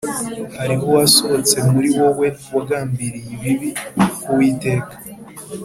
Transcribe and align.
Hariho 0.57 0.83
uwasohotse 0.91 1.57
muri 1.71 1.89
wowe 1.97 2.27
wagambiriye 2.55 3.31
ibibi 3.35 3.69
ku 4.21 4.29
Uwiteka 4.33 4.93